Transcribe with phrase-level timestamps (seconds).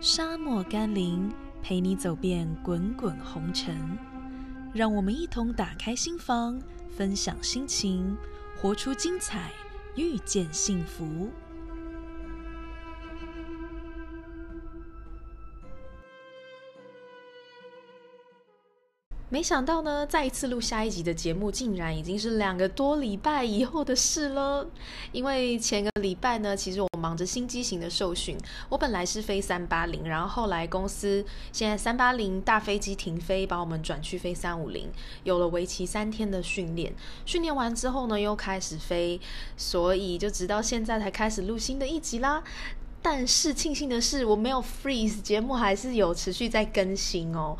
[0.00, 1.28] 沙漠甘霖，
[1.60, 3.76] 陪你走遍滚滚红尘。
[4.72, 6.56] 让我们一同打开心房，
[6.88, 8.16] 分享心情，
[8.56, 9.50] 活出精彩，
[9.96, 11.28] 遇见幸福。
[19.30, 24.66] 没想到呢，再一次录下一集的节目，竟然已经是两个多礼拜以后的事了。
[25.12, 28.38] 因为前个礼拜呢，其实我忙着新机型的受训，
[28.70, 31.22] 我本来是飞三八零，然后后来公司
[31.52, 34.88] 现在三八零大飞机停飞，把我们转去飞三五零，
[35.24, 36.94] 有了为期三天的训练。
[37.26, 39.20] 训练完之后呢，又开始飞，
[39.58, 42.42] 所以就直到现在才开始录新的一集啦。
[43.00, 47.56] 但是庆幸的是，我没有 freeze，节目还是有持续在更新哦。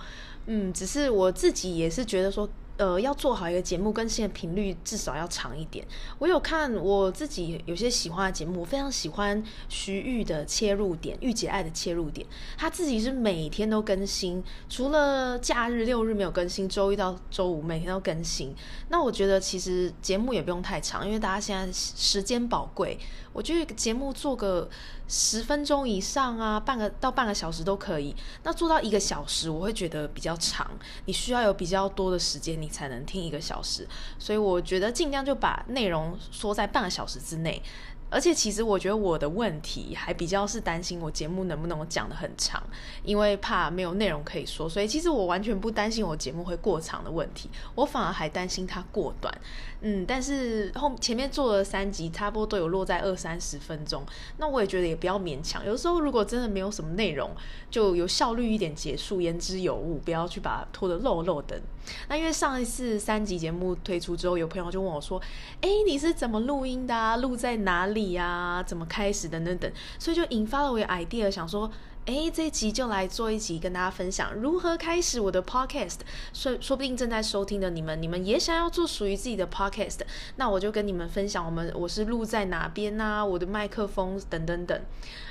[0.50, 2.48] 嗯，只是我自己也是觉得说，
[2.78, 5.86] 呃，要做好一个节目，更新的频率至少要长一点。
[6.18, 18.54] 我有看我自己有些喜欢的节目，我非常喜欢徐玉的切入点，玉姐爱的切入点，他自己是每天都更新，除了假日六日没有更新，周一到周五每天都更新。
[18.88, 22.98] 那我觉得其实节目也不用太长，因为大家现在时间宝贵，
[23.34, 24.70] 我觉得节目做个。
[25.08, 28.14] 十分钟以上啊，半个到半个小时都可以。
[28.42, 30.70] 那做到一个小时，我会觉得比较长。
[31.06, 33.88] 你需要有比较多的时间，你才能听一个小时。
[34.18, 37.62] 所以我觉得尽量就把内容缩在半个小时之内。
[38.10, 42.62] 而且其实我觉得我的问题还比较是担心我节目能不能讲得很长，
[43.04, 44.68] 因为怕没有内容可以说。
[44.68, 49.32] 所以其实我完全不担心我节目会过长的问题，我反而还担心它过短。
[49.80, 54.02] 嗯，但是后前面做了三集，差不多都有落在二三十分钟。
[54.38, 55.64] 那我也觉得也不要勉强。
[55.64, 57.30] 有时候如果真的没有什么内容，
[57.70, 61.60] 就有效率一点结束，言之有物，不要去把它拖得漏漏的。
[62.08, 65.20] 那因为上一次三集节目推出之后，有朋友就问我说
[65.62, 66.94] ：“哎，你是怎么录音的？
[66.94, 67.16] 啊？
[67.16, 68.62] 录在哪里呀？
[68.66, 71.70] 怎么开始等等等。”所以就引发了我的 idea，想说。
[72.06, 75.98] 哎，这一集就来做一集，跟大家分享如何开始我的 podcast。
[76.32, 79.98] 说说不定正在收听的你们，你们也想要做属于自己的 podcast，
[80.36, 84.80] 那我就跟你们分享，我们我是录在哪边呐，我的麦克风等等等，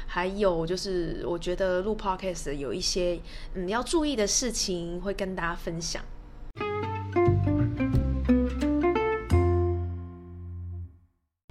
[0.06, 3.20] 还有就是我觉得录 podcast 有一些
[3.56, 6.04] 嗯要注意的事情，会跟大家分享。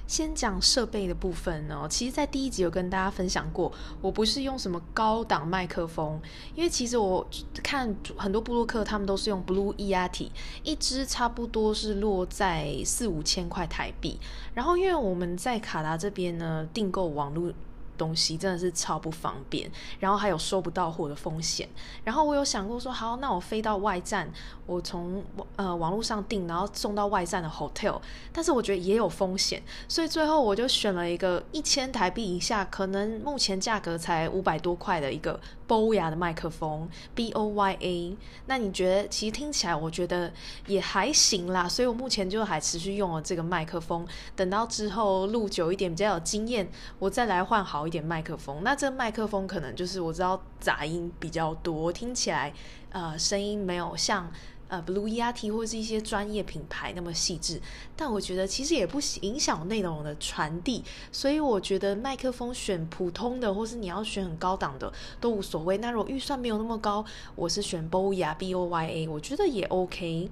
[0.07, 6.19] 先讲设备的部分呢，其实，在第一集有跟大家分享过，我不是用什么高档麦克风，
[6.55, 7.27] 因为其实我
[7.63, 10.31] 看很多布洛克他们都是用 Blue Yeti，
[10.63, 14.19] 一支差不多是落在四五千块台币，
[14.55, 17.53] 然后因为我们在卡达这边呢订购网络。
[17.97, 21.69] 东西真的是超不方便，然后还有收不到货的风险。
[22.05, 24.31] 然后我有想过说，好，那我飞到外站，
[24.67, 25.25] 我从
[25.57, 28.01] 呃网络上订，然后送到外站的 hotel。
[28.33, 38.17] 但是我觉得也有风险，所以最后我就选了一个一千台币以下，可能目前价格才五百多块的一个 Boya 的麦克风，B O Y A。
[38.47, 40.33] 那你觉得其实听起来我觉得
[40.67, 44.07] 也还行啦，所以我目前就还持续用了这个麦克风。
[44.35, 46.69] 等到之后录久一点，比较有经验，
[46.99, 47.86] 我再来换好。
[47.87, 52.53] 一点麦克风，那这麦克风可能就是我知道杂音比较多，听起来
[52.91, 54.31] 呃声音没有像
[54.69, 57.61] 呃 Blue Yeti 或是一些专业品牌那么细致，
[57.95, 60.83] 但我觉得其实也不影响内容的传递，
[61.13, 65.79] 所以我觉得麦克风选普通的，或是你要选很高档的都无所谓。
[65.79, 67.05] 那如果预算没有那么高，
[67.35, 70.31] 我是选 Boya B O Y A，我觉得也 OK。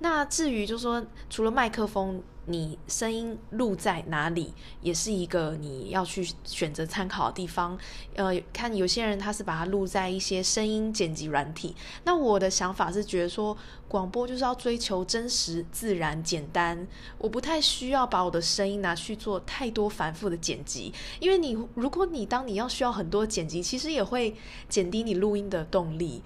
[0.00, 2.22] 那至于就说除了麦克风。
[2.46, 7.78] 你声音录在哪里，也是一个你要去选择参考的地方。
[8.16, 13.56] 呃，看有些人他是把它录在一些声音剪辑软体，那我的想法是觉得说，
[13.88, 16.86] 广播就是要追求真实、自然、简单。
[17.16, 24.36] 我不太需要把我的声音拿去做太多繁复的剪辑，因为你如果你当你要需要很多剪辑，其实也会
[24.68, 26.22] 减低你录音的动力。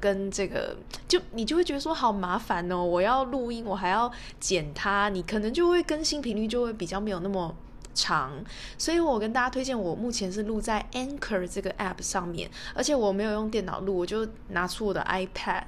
[0.00, 0.76] 跟这个，
[1.06, 4.10] 就你就会觉得说好麻烦哦，我要录音，我还要
[4.40, 7.54] 剪它，你可能就会更新频率就会比较没有那么
[7.94, 8.32] 长。
[8.78, 15.64] 所以我跟大家推荐，我目前是录在 Anchor 这个 App 上面，而且我没有用电脑录，我就拿出我的 iPad，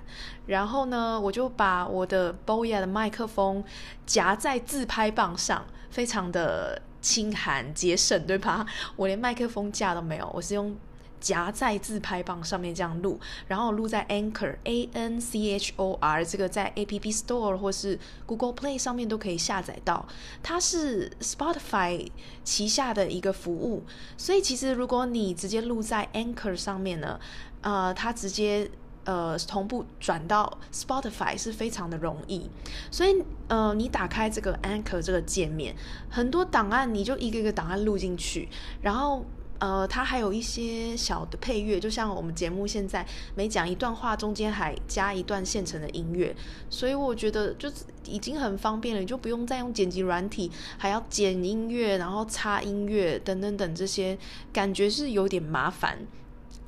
[0.46, 3.62] 然后呢，我就把我的 Boya 的麦克风
[4.06, 8.64] 夹在自拍棒上，非常的轻寒节省，对吧？
[8.96, 10.74] 我连麦克风架都没有，我是用。
[11.24, 13.18] 夹在自拍棒上面这样录，
[13.48, 20.06] 然后录在 Anchor A N C H O R 这个在 App Store 或是 Google Play 上面都可以下载到。
[20.42, 22.06] 它是 Spotify
[22.44, 23.84] 旗下的一个服务，
[24.18, 27.18] 所以其实如果你直接录在 Anchor 上面呢，
[27.62, 28.70] 呃，它直接
[29.04, 32.50] 呃同步转到 Spotify 是非常的容易。
[32.90, 35.74] 所以呃，你打开这个 Anchor 这个界面，
[36.10, 38.50] 很多档案你就一个一个档案录进去，
[38.82, 39.24] 然后。
[39.58, 46.34] 呃，它还有一些小的配乐，就像我们节目现在每讲一段话，中间还加一段现成的音乐，
[46.68, 54.18] 所以我觉得就是已经很方便了，你就不用再用剪辑软体，还要剪音乐，然后插音乐等等等这些，
[54.52, 55.98] 感觉是有点麻烦。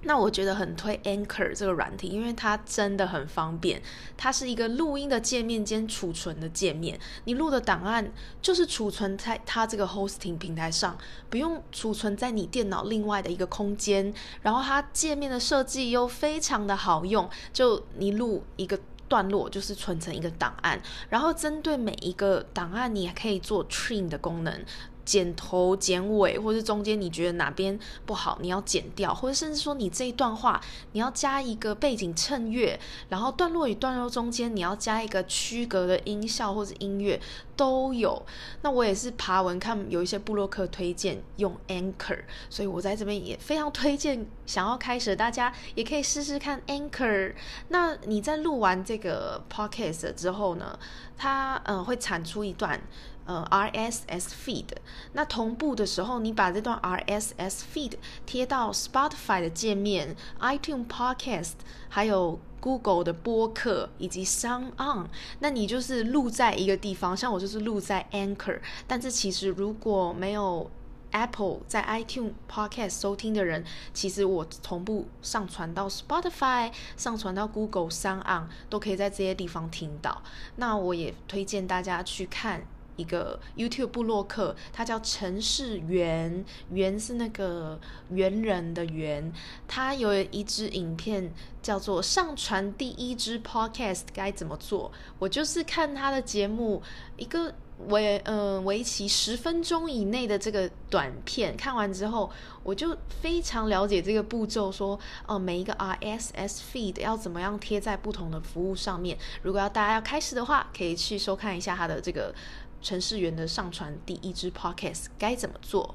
[0.07, 3.83] 那我觉得很推 Anchor 这个软体，因为它真的很方便。
[4.17, 10.97] 它是一个录音的界面兼储存的界面，你录的档案就是储存在它这个 hosting 平台上，
[11.29, 14.15] 不用储存在你电脑另外的一个空间。
[14.43, 24.65] 然后它界面的设计又非常的好用，就你录一个段落就是存成一个档案，然后针对每一个档案，你也可以做 trim 的功能。
[25.07, 30.61] 剪头、剪尾，或是中间你觉得哪边不好，你要剪掉，或者甚至说你这一段话
[30.93, 37.19] 你要加一个背景衬乐，然后段落与段落中间你要加一个区隔的音效或者音乐
[37.57, 38.21] 都有。
[38.63, 42.19] 那我也是爬文看有一些布洛克推荐用 Anchor，
[42.51, 47.33] 所以我在这边也非常推荐想要开始大家也可以试试看 Anchor。
[47.69, 50.77] 那你在录完这个 Podcast 之后呢，
[51.17, 52.83] 它嗯会产出一段。
[53.27, 54.69] 呃，RSS feed，
[55.13, 57.95] 那同步的时候，你把这段 RSS feed
[58.25, 61.55] 贴到 Spotify 的界面、iTunes Podcast，
[61.89, 65.09] 还有 Google 的播客以及 Sound On，
[65.41, 70.71] 那你就是录在一个地方，像我就是录在 Anchor，但是其实如果没有
[71.11, 80.23] Apple 在 iTunes Podcast 收听的人，其实我同步上传到 Spotify，上传到 Google Sound On，都可以在这些地方听到。
[80.55, 82.65] 那我也推荐大家去看。
[82.97, 87.79] 一个 YouTube 部落客，他叫陈世元，元是那个
[88.11, 89.33] 猿人的猿。
[89.69, 91.33] 他有一支影片
[91.63, 96.83] 叫做《上传第一支 Podcast 该怎么做》，我就是看他的节目，
[97.17, 97.55] 一个
[97.89, 102.31] 为嗯为期十分钟以内的这个短片，看完之后，
[102.63, 109.19] 我就非常了解这个步骤，说哦每一个 RSS feed 要怎么样贴在不同的服务上面。
[109.43, 112.35] 如果要大家要开始的话，可以去收看一下他的这个。
[112.83, 115.95] 程序员的上传第一支 podcast 该怎么做？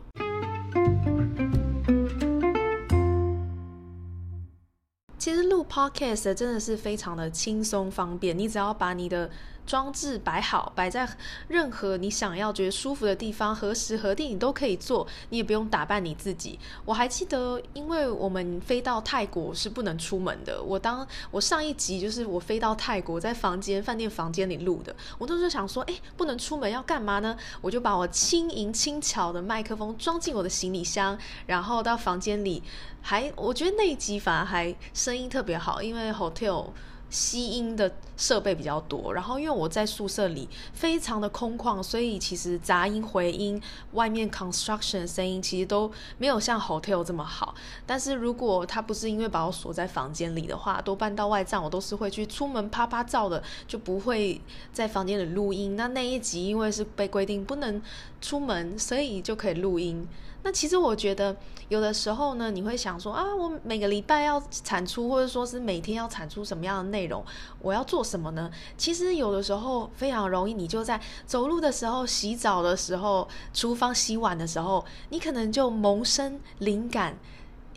[5.18, 9.30] 其实录 podcast 真的是非常的轻松方便，你只要把你的。
[9.66, 11.08] 装置摆好，摆在
[11.48, 16.60] 任何你想要觉得舒服的地方，何时何地你都可以做，你也不用打扮你自己。
[16.84, 20.62] 我还记得，因为我们飞到泰国是不能出门的。
[20.62, 24.94] 我当我上一集就是我飞到泰国，在房间饭店房间里录的。
[25.18, 27.38] 我当时想说，哎，不能出门要干嘛呢？
[27.62, 32.62] 我就把我轻盈轻巧的麦克风装进我的行李箱，然后到房间里，
[33.02, 36.68] 还我觉得那一集反而还声音特别好，因为 hotel。
[37.12, 43.62] 吸音的设备比较多，然后因为我在宿舍里非常的空旷，所以其实杂音回音、
[43.92, 47.54] 外面 construction 声音其实都没有像 hotel 这么好。
[47.86, 54.40] 但是如果他不是因为把我锁在房间里的话，多半到外站我都是会去出门啪啪照的，就不会
[54.72, 55.76] 在房间里录音。
[55.76, 57.82] 那那一集因为是被规定不能
[58.22, 60.08] 出门，所以就可以录音。
[60.44, 61.36] 那其实我觉得，
[61.70, 67.24] 有的时候呢，你会想说啊，我每个礼拜要产出，或者说是每天要产出什么样的内容，
[67.60, 68.50] 我要做什么呢？
[68.78, 77.18] 其实有的时候非常容易，你就在走路的时候、洗澡的时候、厨房洗碗的时候，你可能就萌生灵感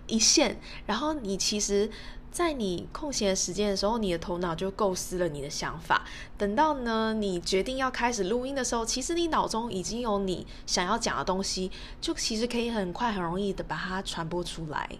[0.07, 1.91] 一现，然后你其实。
[2.35, 6.05] 在你空闲的时间的时候，你的头脑就构思了你的想法。
[6.37, 14.99] 等到呢，你决定要开始录音的时候，其实你脑中已经有你想要讲的东西，就其实可以很快、很容易的把它传播出来。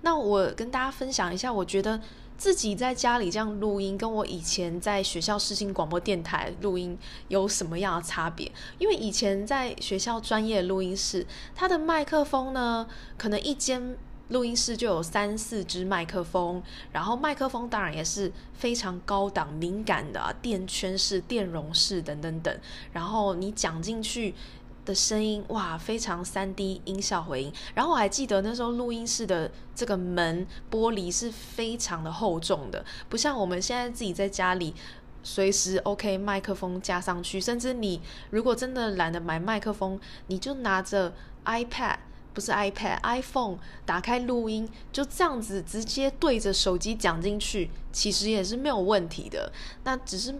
[0.00, 2.00] 那我跟大家分享一下，我觉得
[2.36, 6.98] 自己在家里这样录音，跟我以前在学校视听广播电台录音
[7.28, 8.50] 有什么样的差别？
[8.80, 11.24] 因为以前在学校专业录音室，
[11.54, 13.96] 它的麦克风呢，可能一间。
[14.32, 22.58] 录音室就有三四支麦克风，然后麦克风当然也是非常高档、敏感的啊电圈式、电容式等等等。
[22.92, 24.34] 然后你讲进去
[24.84, 27.52] 的声音，哇，非常三 D 音效回音。
[27.74, 34.74] 然后我还记得那时候录音室的这个门玻璃是非常的厚重的，不像我们现在自己在家里
[35.22, 41.12] 随时 OK 麦克风加上去，甚至你如果真的懒得买麦克风，你就拿着
[41.44, 41.98] iPad。
[42.34, 49.52] 不是 iPad、iPhone，打开录音，就这样子直接对着手机讲进去，其实也是没有问题的。
[49.84, 50.34] 那只是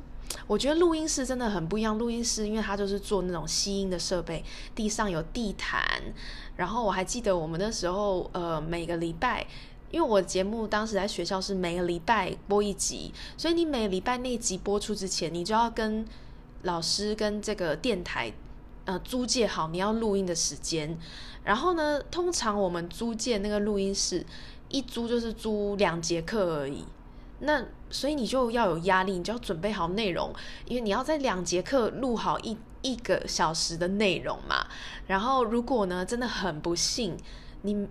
[0.47, 1.99] 我觉得录音室真的很不一样。
[1.99, 4.45] 录音室因为它就是做那种吸音的设备，
[4.75, 5.83] 地上有地毯。
[6.57, 9.47] 然后我还记得我们那时候，呃，每个礼拜，
[9.91, 16.07] 因为我节目当时在学校是每个礼拜播一集，所以你每个礼拜那集播出之前，你就要跟
[16.63, 18.33] 老师跟这个电台。
[18.85, 20.99] 呃租借好你要录音的时间，
[21.45, 24.25] 然后呢，通常我们租借那个录音室
[24.69, 26.85] 一租就是租两节课而已，
[27.41, 30.33] 那所以你就要有压力，你就要准备好内容，
[30.67, 34.67] 因为你要在两节课录好一一个小时的内容嘛。
[35.07, 37.17] 然后如果呢真的很不幸，
[37.63, 37.87] 你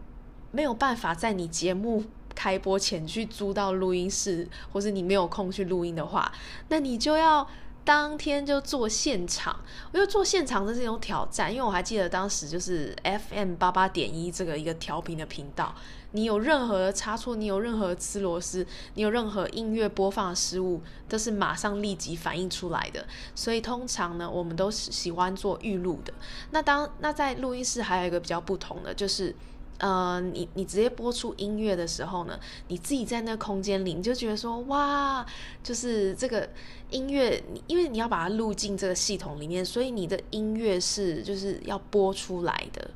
[0.51, 2.03] 没有办法在你节目
[2.34, 6.31] 开播前去租到录音室，或是你没有空去录音的话，
[6.70, 7.48] 那你就要。
[7.84, 9.60] 当天就做现场，
[9.92, 15.74] 我觉得做现场这是一种挑战，因为我还记得当时就是 FM 八八点一这个一个调频的频道，
[16.12, 23.06] 你有任何的差错，你有任何吃螺丝，你有任何音乐播放的失误，都是马上立即反映出来的。
[23.34, 26.14] 所以通常呢，我们都是喜欢做预录的。
[26.52, 29.36] 那当那在录音室还有一个比较不同的就是。
[29.82, 35.26] 呃，你你直接播出音乐的时候呢，你自己在那空间里，你就觉得说，哇，
[35.64, 36.48] 就是这个
[36.92, 42.92] 音乐，因为你要把它录进这个系统里面，所以你的音乐是就是要播出来的。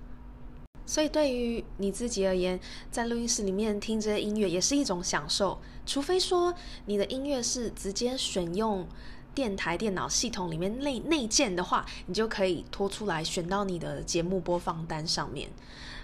[0.85, 2.59] 所以对于你自己而言，
[2.91, 6.53] 在录音室里面听这些音乐也是一种享受，除非说
[6.85, 8.87] 你的音乐是直接选用。
[9.33, 15.49] 电台电脑系统里面内内建的话，你就可以拖出来选到你的节目播放单上面。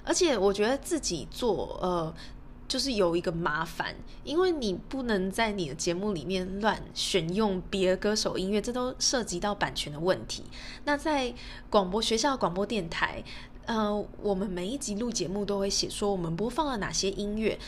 [0.03, 2.13] 而且我觉得自己做，呃，
[2.67, 10.43] 就是有一个麻烦，因为你不能在你的节目里面乱选用别的歌手音乐，这都涉及到版权的问题。
[10.86, 11.34] 那在
[11.70, 13.24] 广播学校广播电台，
[13.65, 17.60] 呃，我们每一集录节目都会写说我们播放了哪些音乐。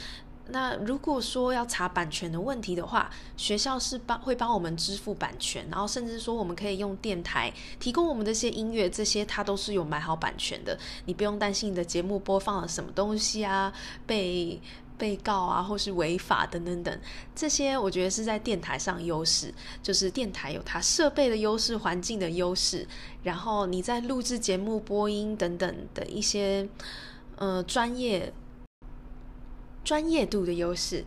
[0.50, 13.71] 那如果说要查版权的问题的话，学校是帮会帮我们支付版权，然后甚至说我们可以用电台提供我们这些音乐，这些它都是有买好版权的，你不用担心你的节目播放了什么东西啊，
[14.05, 14.62] 被
[14.97, 17.00] 被告啊，或是违法等等等，
[17.33, 22.85] 这些我觉得是在电台上优势，就是电台有它设备的优势、环境的优势，
[23.23, 26.67] 然后你在录制节目、播音等等的一些
[27.38, 28.33] 呃专业。
[29.83, 31.03] 专业度的优势，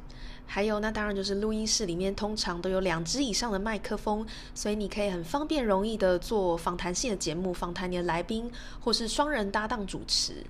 [0.46, 10.44] 还有那当然就是录音室里面通常都有两只以上的麦克风，所以你可以很方便、容易的做访谈性的节目，访谈你的来宾，或是双人搭档主持。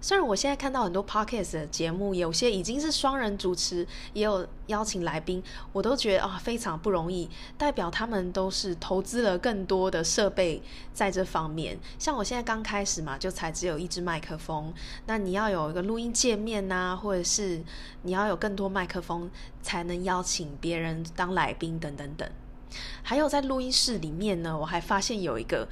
[0.00, 10.62] 虽然我现在看到很多 podcast 的节目，有些已经是双人主持，也有邀请来宾，我都觉得啊非常不容易，代表他们都是投资了更多的设备
[10.92, 11.78] 在这方面。
[11.98, 14.72] 像我现在刚开始嘛，就才只有一支麦克风，
[15.06, 17.62] 那你要有一个录音界面呐，或者是
[18.02, 19.28] 你要有更多麦克风，
[19.62, 22.28] 才能邀请别人当来宾等等等。
[23.02, 25.68] 还有在录音室里面呢，我还发现有一个。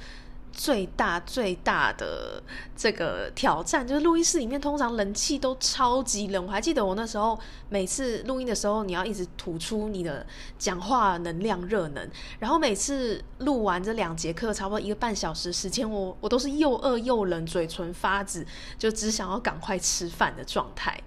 [0.57, 2.41] 最大最大的
[2.75, 6.47] 这个挑战就是录音室里面通常冷气都超级冷。
[6.47, 10.25] 我还记得我那时候每次录音的时候，你要一直吐出你的
[10.57, 12.09] 讲话能量热能，
[12.39, 18.43] 然后每次录完这两节课，差不多一个半小时时间，我我都是又饿又冷，嘴唇发紫，
[18.79, 20.99] 就只想要赶快吃饭的状态。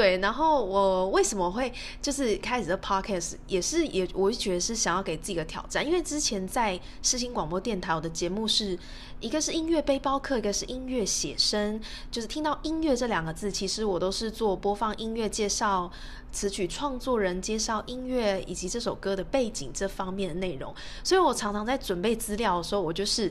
[0.00, 8.78] 对，然后我为什么会就是开始这 podcast，也是也，我就觉得是想要给自己个挑战，因为之前在世新广播电台，我的节目是
[9.20, 11.78] 一个是音乐背包客，一个是音乐写生，
[12.10, 15.92] 就是听到音乐这两个字，其实我都是做播放音乐介绍、
[16.32, 23.30] 词曲创作人介绍音乐以及这首歌的背景这方面的内容，所以我常常在准备资料的时候，我就是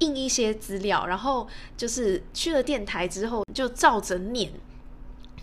[0.00, 1.46] 印一些资料，然后
[1.76, 4.50] 就是去了电台之后就照着念。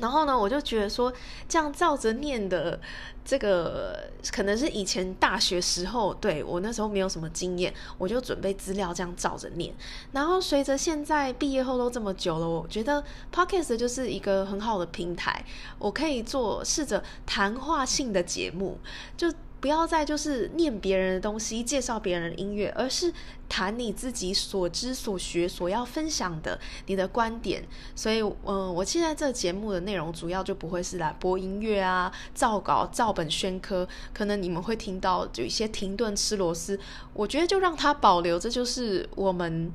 [0.01, 1.13] 然后呢，我就觉得说，
[1.48, 2.77] 这样照着念的
[3.24, 9.74] 这个，可能是以前大学时候，对我那时候没有什么经验，我就准备资料这样照着念。
[10.12, 13.01] 然后随着现在毕业后都这么久了，我觉得
[13.34, 15.46] podcast 就是一个很好的平台，
[15.79, 18.77] 我可以做试着谈话性的节目，
[19.15, 19.31] 就。
[19.62, 23.13] 不要再就是念别人的东西，介绍别人的音乐，而是
[23.48, 27.63] 谈你自己所知所学所要分享的你的观点。
[27.96, 33.88] 所以，嗯，我现在这节目的内容主要就不会是来播音乐啊、照稿、照本宣科。
[34.12, 36.80] 可能你们会听到有一些停顿、吃螺丝，
[37.13, 39.72] 我觉得就让它保留，这就是我们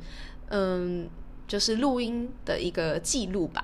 [0.48, 1.08] 嗯，
[1.46, 3.62] 就是录音的一个记录吧。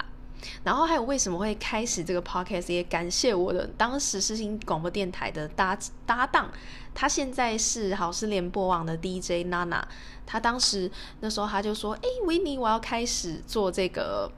[0.65, 2.73] 然后还有为什么会开始这个 podcast？
[2.73, 6.51] 也感谢我的当时是新广播电台的搭搭档，
[6.95, 9.83] 他现在是好事联播网的 DJ Nana。
[10.25, 14.31] 他当时那时候他就说：“哎，维尼，我要开始做这个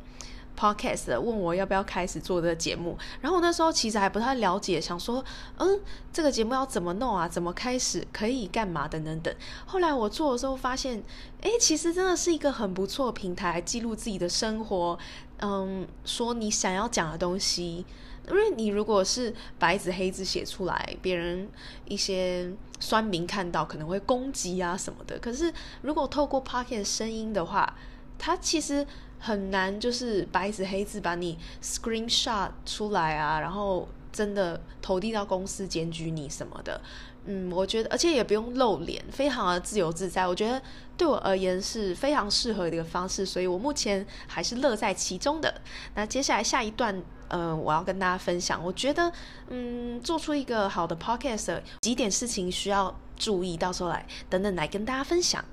[0.58, 2.96] podcast，问我要不要开始做这个节目。
[3.20, 5.22] 然后我那时候其实还不太了解，想说，
[5.58, 5.80] 嗯，
[6.12, 7.28] 这个节目要怎么弄啊？
[7.28, 8.04] 怎么开始？
[8.12, 8.88] 可以干嘛？
[8.88, 9.32] 等等等。
[9.66, 11.02] 后来我做的时候发现，
[11.42, 14.98] 哎，其实真的是一个很不错的平台，记录自己的生活，
[15.38, 17.84] 嗯，说你想要讲的东西。
[18.26, 21.46] 因为你如果是白纸黑字写出来，别人
[21.84, 22.50] 一些
[22.80, 25.18] 酸民看到可能会攻击啊什么的。
[25.18, 27.76] 可是如果透过 Pocket 声音的话，
[28.18, 28.86] 它其实
[29.18, 36.80] 很难，就是白纸黑字把你 screenshot 出来啊，然后真的投递到公司检举你什么的。
[37.26, 40.26] 嗯，我觉得，而且也不用露脸，非常的自由自在。
[40.26, 40.60] 我觉得
[40.96, 45.62] 对我而言是非常适合的一个方式，所以我目前还是乐在其中的。
[45.94, 49.10] 那接下来下一段，呃，我要跟大家分享，我觉得，
[49.48, 55.44] 嗯，做出一个好的 podcast，几点事情需要注意，到时候来等等来跟大家分享。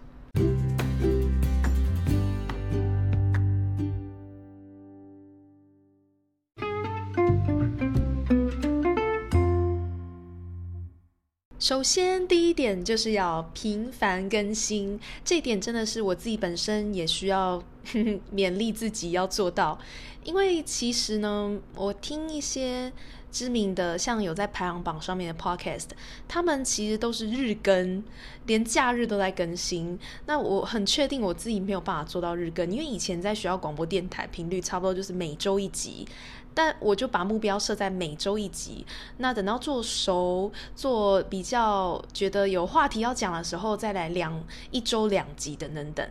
[11.61, 17.61] 首先，第一点就是要频繁更新，这点真的是我自己本身也需要
[18.33, 19.77] 勉励自己要做到。
[20.23, 22.91] 因为其实呢，我听一些
[23.31, 25.89] 知名的，像有在排行榜上面的 podcast，
[26.27, 28.03] 他们其实都是日更，
[28.47, 29.99] 连假日都在更新。
[30.25, 36.07] 那我很确定我自己没有办法做到日更，因为以前在学校广播电台频率差不多就是每周一集。
[36.53, 38.85] 但我就把目标设在每周一集，
[39.17, 46.07] 那等到做熟、做比较觉得有话题要讲的时候，再来两一周两集等等等。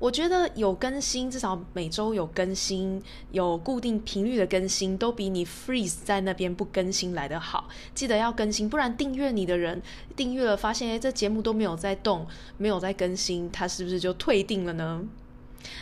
[0.00, 7.68] 我觉得有更新，至少每周有更新，有固定频率的更新，都比你 freeze 在那边不更新来得好。
[7.94, 9.80] 记得要更新，不然订阅你的人
[10.16, 12.26] 订阅了，发现诶这节目都没有在动，
[12.58, 15.04] 没有在更新，他是不是就退订了呢？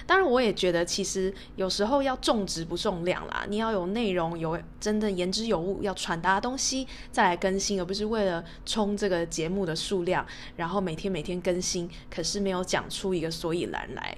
[0.06, 3.44] 当然，我也觉得其实有时候要重质不重量啦。
[3.48, 14.16] 你要有内容，有真的言之有物，要传达的东西再来更新，而不是为了冲这个节目的数量，然后每天每天更新，可是没有讲出一个所以然来。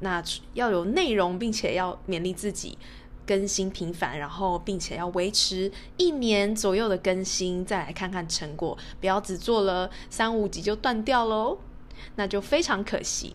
[0.00, 0.22] 那
[0.54, 2.76] 要有内容，并且要勉励自己
[3.26, 11.58] 更新频繁，然后并且要维持一年左右的更新，再来看看成果，不要只做了三五集就断掉喽，
[12.16, 13.34] 那就非常可惜。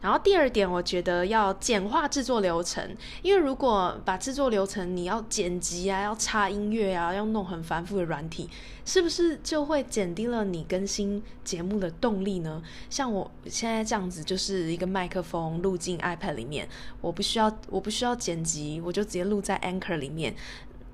[0.00, 8.48] 然后第二点，我觉得要简化制作流程，因为如果把制作流程你要剪辑啊，要插音乐啊，要弄很繁复的软体，
[8.84, 12.62] 是不是就会减低了你更新节目的动力呢？
[12.88, 16.68] 像我现在这样子，就是一个麦克风录进 iPad 里面，
[17.00, 20.34] 我不需要我不需要剪辑，我就直接录在 Anchor 里面，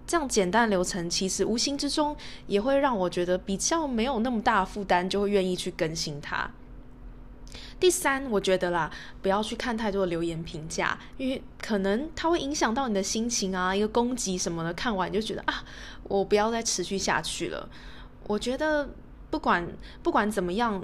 [0.07, 2.17] 这样简单流程，其实无形之中
[2.47, 6.51] 也会让我觉得比较没有那么大负担，就会愿意去更新它。
[7.81, 15.65] 第三，我觉得啦，不要去看太多的留言评价，因为可能它会影响到你的心情啊，一个攻击什么的，看完你就觉得啊，
[16.05, 17.69] 我不要再持续下去了。
[18.27, 18.89] 我觉得
[19.29, 19.69] 不管
[20.03, 20.83] 不管怎么样，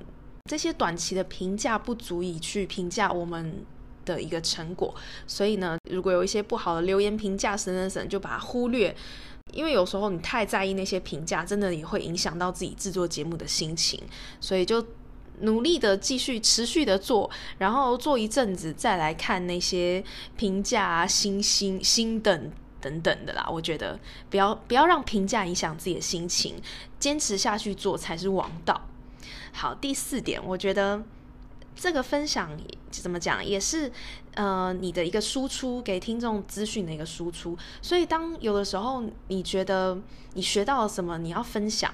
[0.50, 3.64] 这些短期的评价不足以去评价我们
[4.04, 4.94] 的一个成果，
[5.26, 8.94] 所以呢，如果有一些不好的留言评价，省省省，就把它忽略，
[9.52, 14.02] 因为有时候你太在意那些评价，真的也会影响到自己制作节目的心情，
[14.40, 14.84] 所以就。
[15.40, 20.02] 努力的继续持续的做，然后做一阵子再来看那些
[20.36, 22.50] 评价啊、星星、星等
[22.80, 23.46] 等等的啦。
[23.50, 23.98] 我觉得
[24.28, 26.56] 不要不要让评价影响自己的心情，
[26.98, 28.80] 坚持下去做才是王道。
[29.52, 31.02] 好，第四点，我觉得
[31.74, 32.56] 这个分享
[32.90, 33.90] 怎么讲，也是
[34.34, 37.56] 呃你的一个输出给听众资讯的一个输出。
[37.82, 39.98] 所以当有的时候你觉得
[40.34, 41.92] 你学到了什么，你要分享。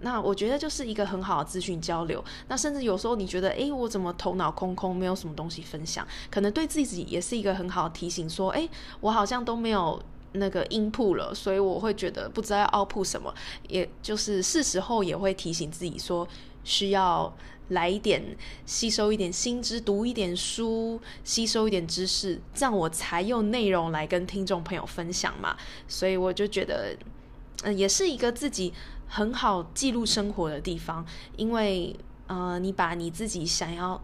[0.00, 2.22] 那我觉得就是一个很好的资讯交流。
[2.48, 6.06] 那甚至有时候你觉得，哎，我怎么头脑空空，没有什么东西分享？
[6.30, 8.68] 可能对自己也是一个很好的提醒，说，哎，
[9.00, 10.00] 我好像都没有
[10.32, 13.34] 那个音铺了，所以我会觉得不知道要 out 铺什么。
[13.68, 16.28] 也就是是时候也会提醒自己说，
[16.62, 17.34] 需要
[17.70, 18.22] 来一点
[18.66, 25.56] 吸收一点新知，读一点书，吸收一点知识，这样我才有内容来跟听众朋友分享嘛。
[25.88, 26.94] 所以我就觉得，
[27.62, 28.74] 嗯，也是一个自己。
[29.08, 34.02] 很好记录生活的地方，因为呃，你把你自己想要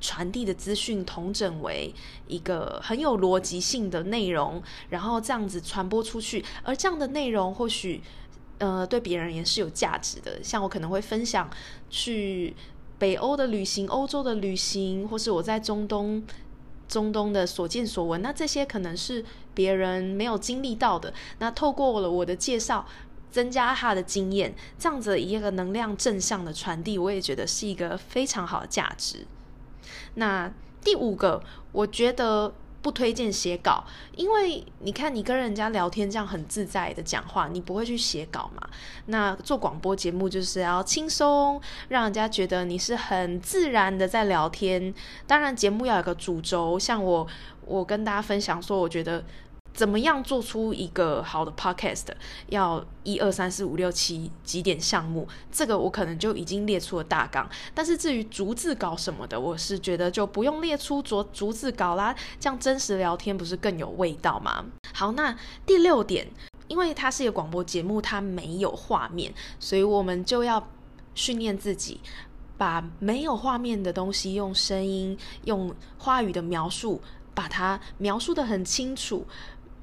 [0.00, 1.92] 传递的资讯统整为
[2.26, 8.00] 一个很有逻辑性的内容，然后这样子传播出去，而这样的内容或许
[8.58, 10.42] 呃对别人也是有价值的。
[10.42, 11.50] 像我可能会分享
[11.90, 12.56] 去
[12.98, 16.24] 北欧的旅行、欧洲的旅行，或是我在中东
[16.88, 21.12] 中东的所见所闻，那这些可能是别人没有经历到的。
[21.38, 22.86] 那透过了我的介绍。
[23.30, 29.26] 增加他的经验，这样子一个能量正向的传递，我也觉得是一个非常好的价值。
[30.14, 32.54] 那第五个，我觉得。
[32.80, 38.62] 不推荐写稿，因为你看你跟人家聊天这样很自在的讲话，你不会去写稿嘛？
[39.06, 44.94] 那做广播节目就是要轻松，让人家觉得你是很自然的在聊天。
[45.26, 47.26] 当然，节目要有个主轴，像我，
[47.66, 49.24] 我跟大家分享说，我觉得。
[49.72, 52.06] 怎么样做出一个好的 podcast？
[52.48, 55.28] 要一二三四五六七几点项目？
[55.52, 57.48] 这个我可能就已经列出了大纲。
[57.74, 64.64] 但是至于逐字稿什么的，我是觉得就不用列出逐逐字稿啦，这样真实聊天不是更有味道吗？
[64.92, 66.26] 好，那第六点，
[66.66, 70.68] 因为它是一个广播节目，它没有画面，所以我们就要
[71.14, 72.00] 训练自己，
[72.56, 77.00] 把没有画面的东西用声音、用话语的描述，
[77.32, 79.24] 把它描述的很清楚。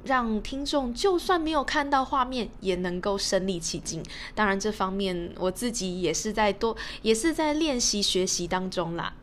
[0.05, 4.03] 让听众就算没有看到画面，也能够身临其境。
[4.33, 9.13] 当然，这方面我自己也是在多，也是在练习学习当中啦。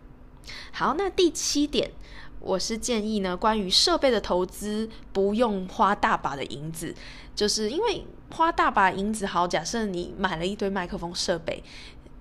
[0.72, 1.92] 好，那第七点，
[2.40, 6.94] 我是建议呢，关于设备的投资，不用花大把的银子，
[7.34, 11.62] 就是因为花大把银子，好，假设你买了一堆麦克风设备，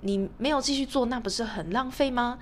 [0.02, 2.38] 你没有继续做，那不是很浪费吗？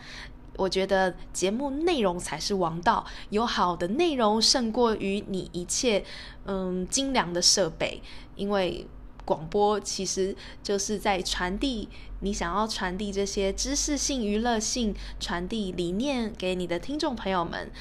[0.59, 6.03] 我觉得节目内容才是王道，有好的内容胜过于你一切
[6.45, 8.01] 嗯精良的设备，
[8.35, 8.85] 因为
[9.23, 11.87] 广播其实就是在传递
[12.19, 17.71] 你想要传递这些知识性、娱乐性、传递理念给你的听众朋友们。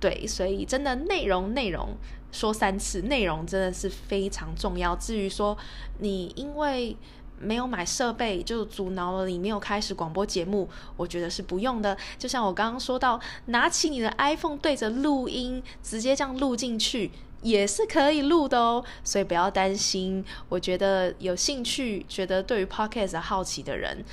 [0.00, 1.96] 对，所以真的内容内容
[2.32, 4.96] 说三次，内容真的是非常重要。
[4.96, 5.56] 至于说
[6.00, 6.96] 你因为。
[7.40, 11.96] 没有买设备就阻挠了你没有开始广播节目，我觉得是不用的。
[12.18, 17.10] 就像我刚刚说到，拿起你的 iPhone 对着录音，直接这样录进去
[17.42, 18.84] 也是可以录的哦。
[19.04, 20.24] 所以不要担心。
[20.48, 24.04] 我觉得有兴趣、觉得对于 Podcast 好奇的人。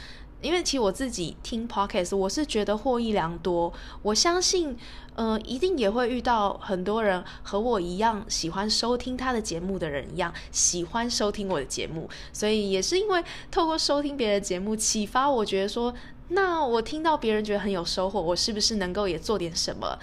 [0.46, 3.74] 因为其实我自己听 podcast，我是觉得获益良多。
[4.04, 4.78] 我相信，
[5.16, 12.08] 呃，一定也会遇到很多人和我一样喜欢收听他的节目的人一样，喜欢收听我的节目。
[12.32, 15.92] 所以也是因为透过收听别人的节目，启发我觉得说，
[16.28, 19.98] 那我听到别人觉得很有收获，我是不是能够也做点什么？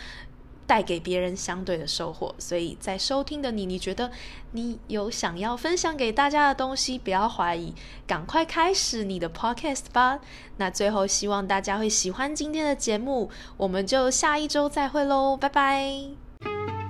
[0.72, 4.11] 带给别人相对的收获，所以在收听的你，你觉得
[4.52, 7.74] 你有想要分享给大家的东西，不要怀疑，
[8.06, 10.20] 赶快开始你的 podcast 吧。
[10.56, 16.82] 那最后希望大家会喜欢今天的节目，我们就下一周再会喽，拜拜。